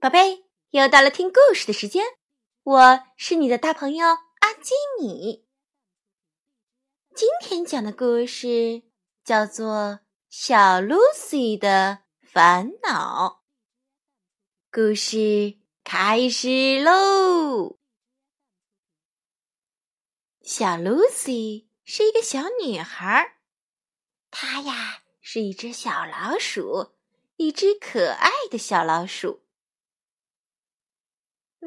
[0.00, 2.02] 宝贝，又到了听故事的时间，
[2.62, 5.44] 我是你的大朋友阿基米。
[7.14, 8.84] 今天讲的故事
[9.22, 9.68] 叫做
[10.30, 13.42] 《小露西的烦恼》。
[14.72, 17.76] 故事开始喽！
[20.40, 23.36] 小露西是一个小女孩，
[24.30, 26.92] 她呀是一只小老鼠，
[27.36, 29.42] 一只可爱的小老鼠。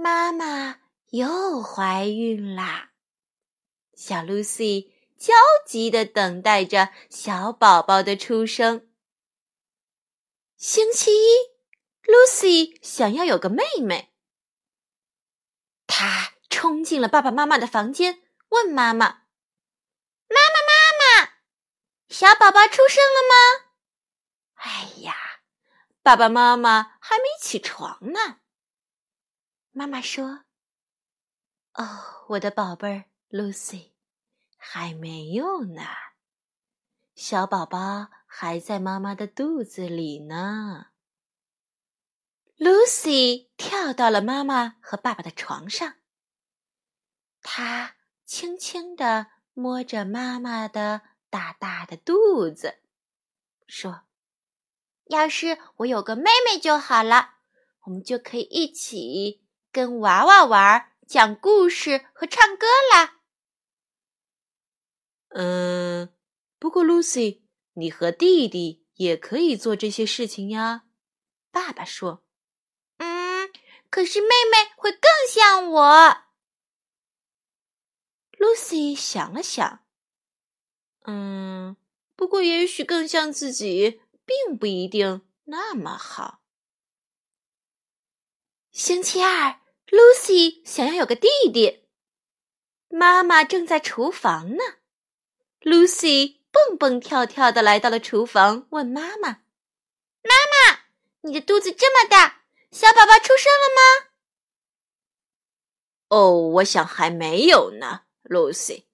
[0.03, 0.81] 妈妈
[1.12, 2.91] 又怀孕啦！
[3.95, 5.34] 小露西焦
[5.66, 8.91] 急的等待着小宝宝的出生。
[10.57, 11.38] 星期一，
[12.02, 14.13] 露西想要有个妹妹，
[15.88, 19.05] 她冲进了爸爸妈妈的房间，问妈妈
[20.27, 21.31] ：“妈妈，妈妈，
[22.09, 23.71] 小宝宝出生了吗？”
[24.59, 25.15] 哎呀，
[26.01, 28.41] 爸爸妈妈还没起床呢。
[29.76, 30.44] 妈妈说
[31.74, 33.93] ：“哦，我的宝贝儿，Lucy，
[34.55, 35.82] 还没有呢，
[37.15, 40.90] 小宝宝还在妈妈的肚子里呢。
[42.60, 45.96] ”Lucy 跳到了妈妈和爸爸的床上，
[47.41, 52.84] 她轻轻地摸着妈妈的大大的肚子，
[53.65, 54.04] 说
[55.10, 57.37] ：“要是我有个妹妹就好了，
[57.85, 59.41] 我们就可以一起。”
[59.74, 63.21] 跟娃娃玩、讲故事和唱歌啦。
[65.30, 66.13] 嗯，
[66.59, 67.41] 不过 Lucy，
[67.74, 70.84] 你和弟弟也可以做这些事情呀。
[71.50, 72.24] 爸爸说
[72.97, 73.52] ：“嗯，
[73.90, 76.18] 可是妹妹会更像我。
[78.38, 79.84] ”Lucy 想了想，
[81.06, 81.75] 嗯，
[82.16, 86.44] 不过也许更像自己，并不一定那么好。
[88.69, 89.62] 星期二。
[89.88, 91.88] Lucy 想要有个弟弟，
[92.89, 94.63] 妈妈正在厨房呢。
[95.62, 99.30] Lucy 蹦蹦跳跳的来到了厨房，问妈妈
[100.24, 100.80] ：“妈妈，
[101.22, 104.09] 你的肚子这么大，小宝宝出生了吗
[106.09, 108.03] ？”“哦，我想还没有呢。
[108.24, 108.85] ”Lucy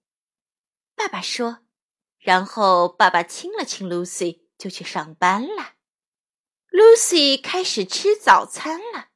[0.96, 1.60] 爸爸说。
[2.18, 5.76] 然后爸爸亲了亲 Lucy，就去上班了。
[6.70, 9.09] Lucy 开始吃早餐了。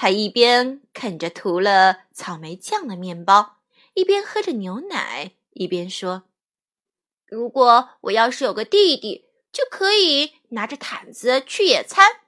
[0.00, 3.58] 他一边啃着涂了草莓酱的面包，
[3.92, 6.22] 一边喝着牛奶，一边说
[7.28, 12.22] ：“如果我要是有个弟弟，就可以拿着毯子去野餐，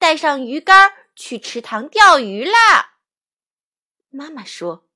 [0.00, 2.96] 带上鱼竿去池塘钓鱼啦。”
[4.10, 4.88] 妈妈说：“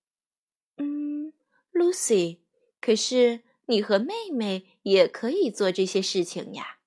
[0.78, 1.32] 嗯
[1.72, 2.40] ，Lucy，
[2.80, 6.78] 可是你和妹妹也可以做这些事情呀。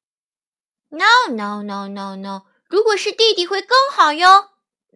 [0.89, 4.49] ”“No，No，No，No，No，如果是弟弟会更好哟。”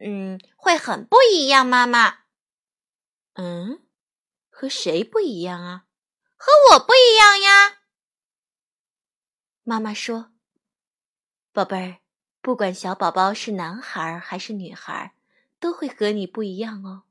[0.06, 2.24] 嗯，会很不一样，妈妈。
[3.36, 3.82] 嗯，
[4.50, 5.86] 和谁不一样啊？
[6.36, 7.84] 和我不一样呀。
[9.64, 10.34] 妈妈说
[11.54, 12.00] ：“宝贝儿，
[12.42, 15.16] 不管小宝宝是男孩还是女孩，
[15.58, 17.04] 都会和你不一样哦。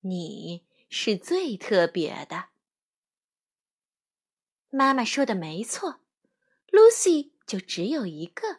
[0.00, 2.46] 你是最特别的。”
[4.70, 6.00] 妈妈说的没错
[6.72, 8.58] ，Lucy 就只有一个。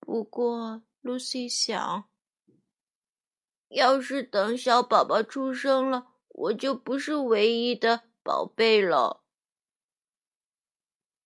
[0.00, 2.08] 不过，Lucy 想。
[3.76, 9.22] 要是等小宝宝出生了，我就不是唯一的宝贝了。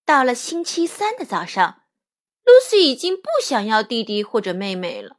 [0.05, 1.83] 到了星期三的早上
[2.45, 5.19] ，Lucy 已经不想要弟弟或者妹妹了。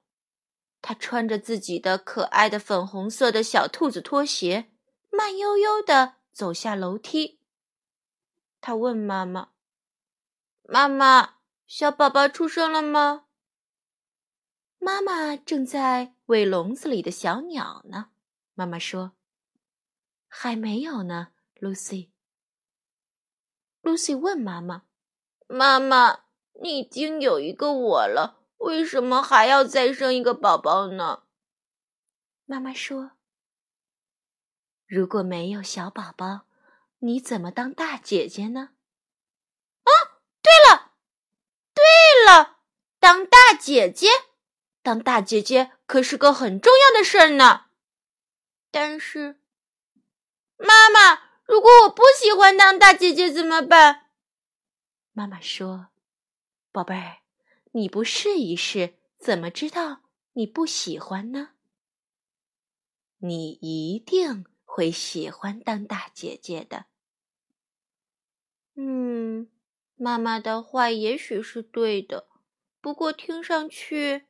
[0.81, 4.69] 她穿着自己的可爱的粉红色的小兔子拖鞋，
[5.09, 7.39] 慢悠悠的走下楼梯。
[8.59, 9.51] 她问妈妈
[10.67, 13.27] ：“妈妈，小宝宝出生了吗？”
[14.83, 18.09] 妈妈正在喂笼子里的小鸟呢。
[18.55, 19.11] 妈妈说
[20.27, 22.09] ：“还没有呢，Lucy。”
[23.83, 24.85] Lucy 问妈妈
[25.45, 26.21] ：“妈妈，
[26.63, 31.25] 你已经有一个我了，为什么还要再生一个宝宝呢？”
[32.45, 33.11] 妈妈说
[34.87, 36.47] ：“如果没有小宝宝，
[36.97, 38.71] 你怎么当大姐姐呢？”
[39.85, 39.91] 啊，
[40.41, 40.93] 对了，
[41.75, 41.83] 对
[42.25, 42.61] 了，
[42.99, 44.07] 当大姐姐。
[44.81, 47.65] 当大姐姐可是个很重要的事儿呢。
[48.71, 49.39] 但是，
[50.57, 54.07] 妈妈，如果我不喜欢当大姐姐怎么办？
[55.11, 55.89] 妈妈说
[56.71, 57.17] ：“宝贝儿，
[57.73, 61.49] 你不试一试，怎么知道你不喜欢呢？
[63.17, 66.85] 你一定会喜欢当大姐姐的。”
[68.75, 69.49] 嗯，
[69.95, 72.29] 妈妈的话也许是对的，
[72.79, 74.27] 不过听上去……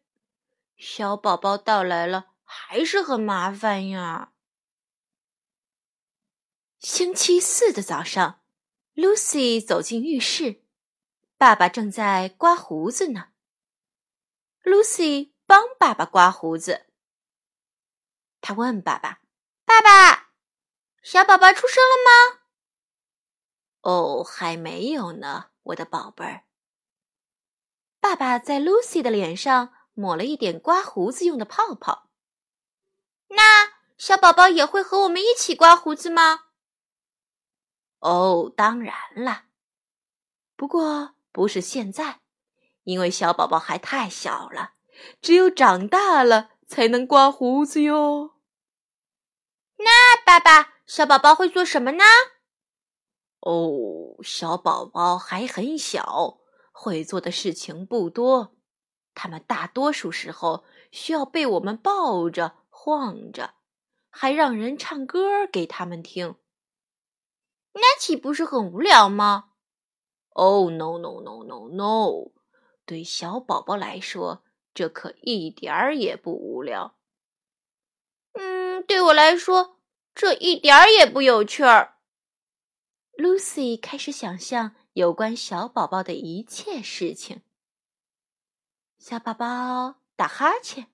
[0.83, 4.33] 小宝宝到来了还是很麻烦呀。
[6.79, 8.41] 星期四的早上
[8.95, 10.63] ，Lucy 走进浴室，
[11.37, 13.27] 爸爸正在刮胡子呢。
[14.63, 16.87] Lucy 帮爸爸刮胡子，
[18.41, 19.21] 他问爸爸
[19.63, 20.31] ：“爸爸，
[21.03, 22.41] 小宝宝出生了吗
[23.81, 26.45] ？”“哦，还没有呢，我的宝贝儿。”
[28.01, 32.09] 爸爸在 Lucy 的脸上抹了一点刮胡子用的泡泡。
[33.29, 36.45] 那小宝宝也会和我们一起刮胡子吗？
[37.99, 39.43] 哦，当然了，
[40.55, 42.21] 不过不是现在，
[42.83, 44.73] 因为小宝宝还太小了，
[45.21, 48.35] 只有长大了才能刮胡子哟。
[49.77, 52.03] 那爸爸，小宝宝会做什么呢？
[53.39, 56.39] 哦，小宝宝还很小，
[56.71, 58.55] 会做的事情不多，
[59.13, 63.53] 他们大多数时候需要被我们抱着、晃着，
[64.09, 66.35] 还让人唱歌给他们听。
[67.73, 69.51] 那岂不是很无聊吗
[70.33, 72.31] ？Oh no no no no no！
[72.85, 74.43] 对小宝宝来说，
[74.73, 76.97] 这可一点儿也不无聊。
[78.33, 79.77] 嗯，对我来说，
[80.15, 81.97] 这一点儿也不有趣儿。
[83.17, 87.41] Lucy 开始想象有关小宝宝的一切事情：
[89.03, 90.85] 小宝宝打哈欠，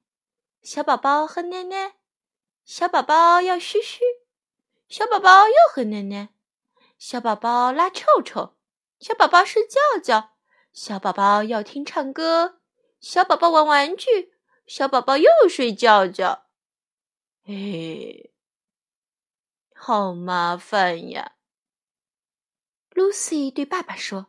[0.61, 1.97] 小宝宝喝奶奶，
[2.63, 3.99] 小宝宝要嘘嘘，
[4.87, 6.29] 小宝宝又喝奶奶。
[6.97, 8.55] 小宝宝拉臭臭，
[8.97, 10.29] 小宝宝睡觉觉，
[10.71, 12.61] 小宝宝要听唱歌，
[13.01, 14.33] 小宝宝玩玩具，
[14.65, 16.45] 小宝宝又睡觉觉。
[17.43, 18.29] 哎，
[19.75, 21.33] 好麻烦呀
[22.91, 24.27] ！Lucy 对爸爸说：“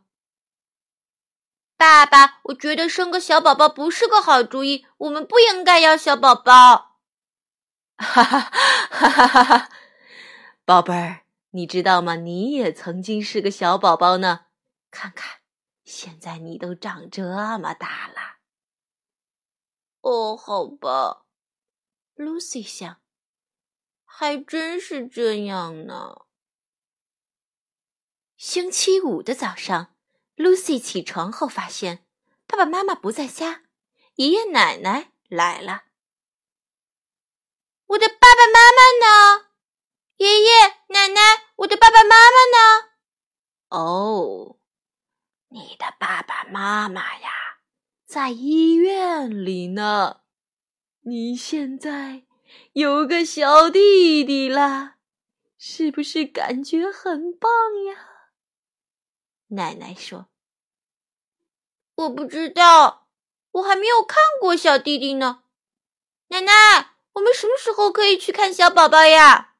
[1.78, 6.98] 爸爸，我觉得生个小宝宝不是个好主意，我们不应该要小宝宝。”
[7.96, 9.70] 哈哈哈哈哈哈，
[10.66, 11.24] 宝贝儿。
[11.52, 12.14] 你知道吗？
[12.14, 14.46] 你也曾经是个小宝宝呢。
[14.90, 15.40] 看看，
[15.82, 17.22] 现在你都长这
[17.58, 18.36] 么大了。
[20.02, 21.24] 哦，好吧
[22.16, 23.00] ，Lucy 想，
[24.04, 26.26] 还真是这样呢。
[28.36, 29.94] 星期五的早上
[30.38, 32.06] ，Lucy 起床后发现
[32.46, 33.64] 爸爸妈妈不在家，
[34.14, 35.82] 爷爷奶奶来了。
[37.88, 39.48] 我的爸爸妈妈呢？
[40.16, 40.48] 爷爷
[40.88, 41.20] 奶奶，
[41.56, 42.88] 我的爸爸妈妈呢？
[43.68, 44.58] 哦，
[45.48, 47.30] 你的爸爸妈妈呀，
[48.06, 50.20] 在医院里呢。
[51.02, 52.24] 你现在
[52.72, 54.96] 有个小弟弟啦，
[55.56, 57.50] 是不是感觉很棒
[57.86, 58.07] 呀？
[59.48, 60.28] 奶奶说
[61.96, 63.08] ：“我不知道，
[63.52, 65.44] 我还没有看过小弟弟呢。”
[66.28, 69.56] 奶奶，我们什么时候可以去看小宝宝呀？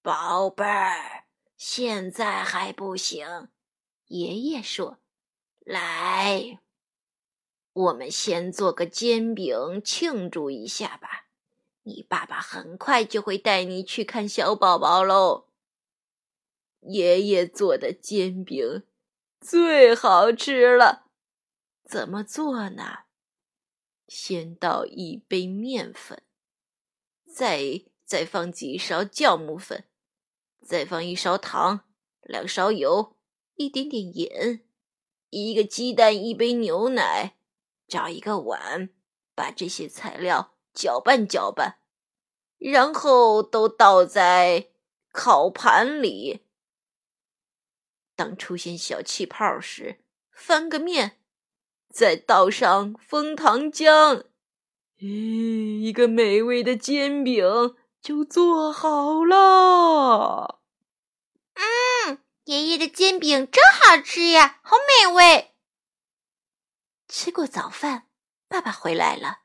[0.00, 1.24] 宝贝儿，
[1.56, 3.48] 现在还不行。
[4.06, 4.98] 爷爷说
[5.66, 6.60] ：“来，
[7.72, 11.26] 我们先做个煎饼庆祝一下吧。
[11.82, 15.48] 你爸爸很快就会带你去看小宝宝喽。”
[16.86, 18.84] 爷爷做的煎饼
[19.40, 21.06] 最好吃了。
[21.84, 23.04] 怎么做呢？
[24.08, 26.22] 先倒一杯面粉，
[27.32, 29.84] 再再放几勺酵母粉。
[30.62, 31.82] 再放一勺糖，
[32.22, 33.16] 两勺油，
[33.54, 34.64] 一点点盐，
[35.30, 37.36] 一个鸡蛋，一杯牛奶，
[37.86, 38.90] 找一个碗，
[39.36, 41.78] 把这些材料搅拌搅拌，
[42.58, 44.70] 然后都倒在
[45.12, 46.45] 烤盘里。
[48.16, 50.00] 当出现小气泡时，
[50.32, 51.20] 翻个面，
[51.92, 54.24] 再倒上枫糖浆，
[54.98, 60.60] 咦，一个美味的煎饼就做好了。
[61.54, 65.54] 嗯，爷爷的煎饼真好吃呀，好美味。
[67.08, 68.08] 吃过早饭，
[68.48, 69.40] 爸爸回来了。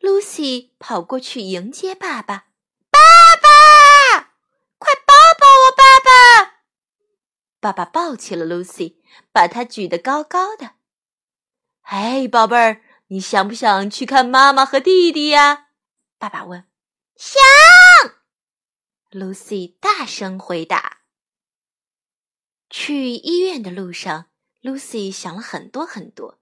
[0.00, 2.46] Lucy 跑过去迎接爸爸，
[2.90, 2.98] 爸
[3.36, 4.32] 爸，
[4.78, 6.60] 快抱抱我爸爸！
[7.60, 8.96] 爸爸抱起了 Lucy，
[9.30, 10.72] 把她举得高高的。
[11.82, 15.68] 哎，宝贝儿，你想不想去看妈妈和弟弟呀？
[16.18, 16.66] 爸爸问。
[17.16, 17.40] 想。
[19.10, 21.00] Lucy 大声回答。
[22.70, 24.30] 去医院的路上
[24.62, 26.38] ，Lucy 想了很多很多。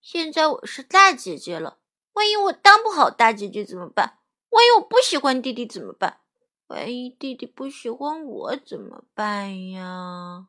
[0.00, 1.80] 现在我是大姐姐了，
[2.14, 4.18] 万一我当不好大姐姐怎么办？
[4.48, 6.22] 万一我不喜欢弟弟怎么办？
[6.68, 10.48] 万一弟弟不喜欢我怎么办呀？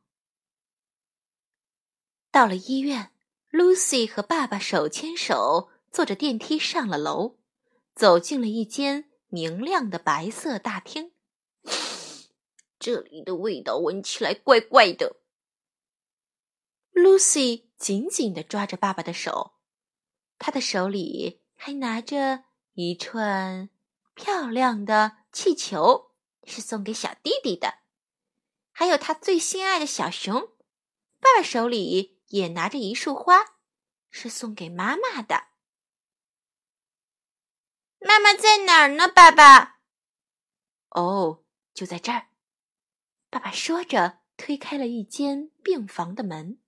[2.29, 3.11] 到了医院
[3.51, 7.37] Lucy 和爸爸手牵手坐着电梯上了楼，
[7.95, 11.13] 走进了一间明亮的白色大厅。
[12.77, 15.21] 这里的味道闻起来怪怪的。
[16.93, 19.53] Lucy 紧紧地抓着爸爸的手，
[20.37, 23.69] 他的手里还拿着一串
[24.13, 26.08] 漂亮的气球，
[26.43, 27.79] 是送给小弟弟的。
[28.71, 30.39] 还有他最心爱的小熊。
[31.19, 32.17] 爸爸手里。
[32.29, 33.57] 也拿着一束花，
[34.11, 35.47] 是送给妈妈的。
[37.99, 39.07] 妈妈在哪儿呢？
[39.07, 39.79] 爸爸？
[40.89, 41.43] 哦，
[41.73, 42.29] 就在这儿。
[43.31, 46.59] 爸爸说着，推开了一间病房的门。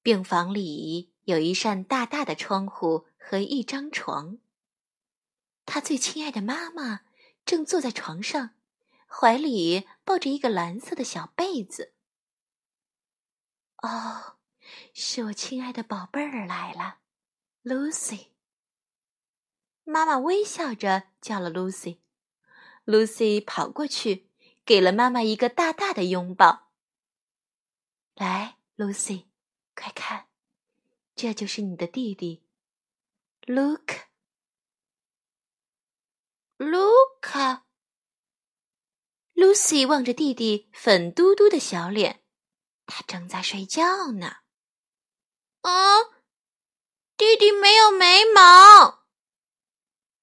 [0.00, 4.38] 病房里有一扇大大的窗户和一张床。
[5.66, 7.02] 他最亲爱的妈妈
[7.48, 8.50] 正坐在床上，
[9.06, 11.94] 怀里抱着一个蓝色的小被子。
[13.78, 14.36] 哦，
[14.92, 16.98] 是我亲爱的宝贝儿来了
[17.64, 18.26] ，Lucy。
[19.84, 22.00] 妈妈微笑着叫了 Lucy。
[22.84, 24.28] Lucy 跑过去，
[24.66, 26.68] 给了妈妈一个大大的拥抱。
[28.14, 29.24] 来，Lucy，
[29.74, 30.26] 快看，
[31.14, 32.42] 这就是你的弟弟
[33.46, 34.07] ，Luke。
[36.58, 37.62] Luke。
[39.34, 42.24] Lucy 望着弟弟粉嘟嘟的小脸。
[42.86, 44.38] 他正在睡觉呢。
[45.60, 46.02] 啊，
[47.16, 49.04] 弟弟没有眉毛。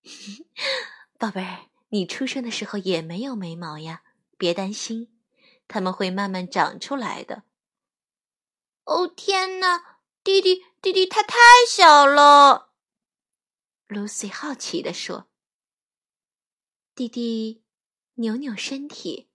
[1.17, 4.03] 宝贝儿，你出生的时候也没有眉毛呀，
[4.37, 5.21] 别担心，
[5.67, 7.43] 他们会慢慢长出来的。
[8.83, 11.37] 哦天哪，弟弟，弟弟他太
[11.69, 12.73] 小了。
[13.87, 15.27] Lucy 好奇地说
[16.95, 17.61] ：“弟弟，
[18.13, 19.29] 扭扭身体，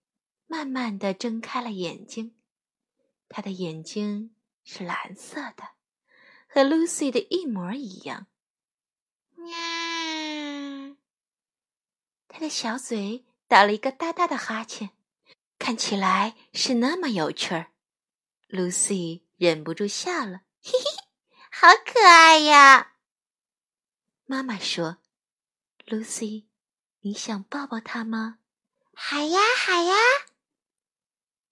[0.47, 2.35] 慢慢的睁开了眼睛。”
[3.29, 5.75] 他的眼睛是蓝色的，
[6.49, 8.29] 和 Lucy 的一模一样。
[9.51, 10.97] 呀，
[12.29, 14.91] 他的小嘴打了一个大大的哈欠，
[15.59, 17.73] 看起来是那么有趣儿。
[18.49, 21.05] Lucy 忍不住笑了，嘿嘿，
[21.53, 22.97] 好可爱呀！
[24.25, 24.97] 妈妈说
[25.87, 26.47] ：“Lucy，
[27.01, 28.39] 你想抱抱他吗
[28.95, 29.95] ？”“好呀，好呀。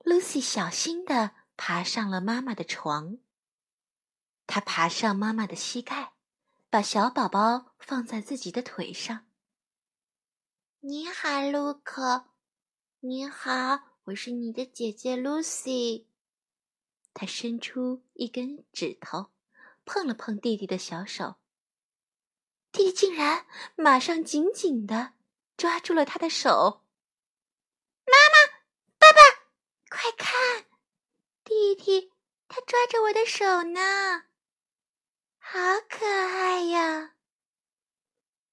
[0.04, 1.38] ”Lucy 小心的。
[1.60, 3.18] 爬上了妈妈的床。
[4.46, 6.12] 她爬上妈妈的膝盖，
[6.70, 9.26] 把小宝宝放在自己的腿上。
[10.78, 12.26] 你好，卢克。
[13.00, 16.04] 你好，我是你的姐姐 Lucy。
[17.12, 19.32] 他伸出一根指头，
[19.84, 21.34] 碰了碰弟弟的小手。
[22.70, 25.14] 弟弟竟然马上紧紧的
[25.58, 26.84] 抓住了他的手。
[28.06, 28.62] 妈妈，
[28.96, 29.18] 爸爸，
[29.90, 30.64] 快看！
[31.42, 32.12] 弟弟，
[32.46, 34.26] 他抓着我的手呢，
[35.38, 37.16] 好可爱呀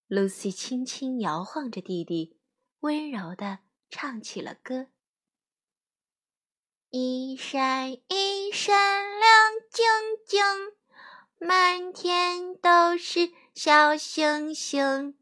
[0.09, 2.39] ！Lucy 轻轻摇晃着弟弟，
[2.79, 3.59] 温柔的
[3.89, 4.87] 唱起了歌：
[6.89, 9.85] 一闪一闪亮晶
[10.25, 10.43] 晶，
[11.37, 15.19] 满天都是小星星，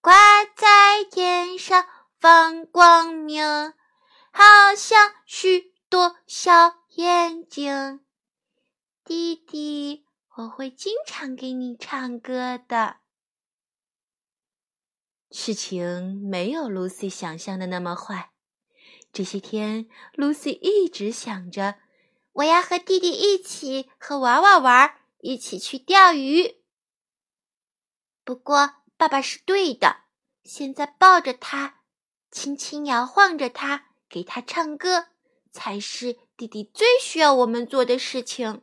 [0.00, 1.86] 挂在天上
[2.18, 3.44] 放光明，
[4.30, 6.80] 好像许多小。
[6.96, 8.00] 眼睛，
[9.04, 10.04] 弟弟，
[10.36, 12.96] 我会经常给你唱歌的。
[15.30, 18.32] 事情没有 Lucy 想象的那么坏。
[19.12, 21.76] 这些天，Lucy 一直想着，
[22.32, 26.60] 我要和弟弟一起和娃娃玩，一起去钓鱼。
[28.24, 30.02] 不过，爸爸是对的，
[30.44, 31.80] 现在抱着他，
[32.30, 35.06] 轻轻摇晃着他，给他唱歌。
[35.50, 38.62] 才是弟弟最需要我们做的事情。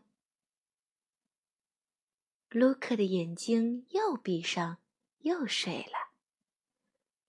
[2.50, 4.78] 卢克的眼睛又闭上，
[5.22, 6.14] 又睡了。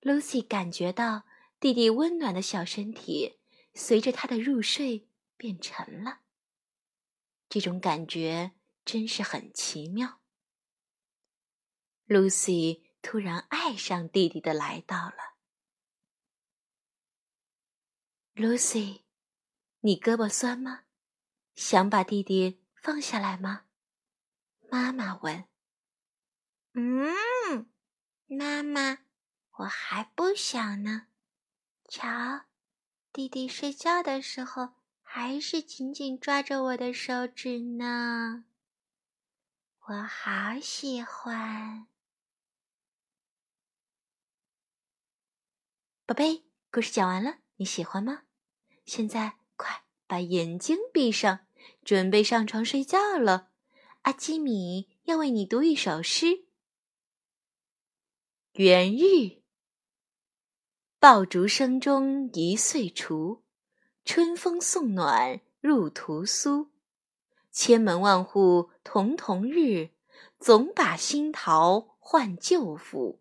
[0.02, 1.22] Lucy 感觉到
[1.58, 3.38] 弟弟温暖的小身体
[3.72, 6.20] 随着他的入睡变沉了。
[7.48, 8.52] 这种感觉
[8.84, 10.20] 真是很奇妙。
[12.06, 15.36] Lucy 突然爱上弟弟的来到了。
[18.34, 19.02] Lucy。
[19.80, 20.82] 你胳膊酸吗？
[21.54, 23.66] 想把弟弟放下来吗？
[24.70, 25.46] 妈妈问。
[26.72, 27.70] 嗯，
[28.26, 28.98] 妈妈，
[29.58, 31.06] 我还不想呢。
[31.88, 32.46] 瞧，
[33.12, 38.44] 弟弟睡觉的时候还是紧紧抓着我的手指呢。
[39.86, 41.86] 我好喜欢。
[46.08, 48.22] 宝贝，故事讲完了，你喜欢吗？
[48.86, 49.36] 现在。
[49.56, 51.40] 快把眼睛闭上，
[51.84, 53.50] 准备上床睡觉了。
[54.04, 56.46] 阿基米要为你读一首诗。
[58.52, 59.42] 元日，
[60.98, 63.44] 爆竹声中一岁除，
[64.06, 66.70] 春风送暖入屠苏。
[67.52, 69.90] 千门万户曈曈日，
[70.38, 73.20] 总把新桃换旧符。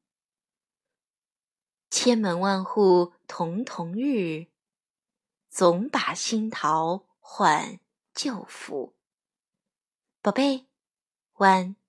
[1.91, 4.47] 千门万户瞳瞳日，
[5.49, 7.81] 总把新桃换
[8.13, 8.95] 旧符。
[10.21, 10.67] 宝贝，
[11.33, 11.80] 晚安。